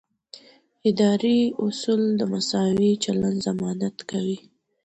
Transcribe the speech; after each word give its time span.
اداري 0.89 1.39
اصول 1.65 2.01
د 2.19 2.21
مساوي 2.31 2.91
چلند 3.03 3.37
ضمانت 3.47 3.97
کوي. 4.09 4.37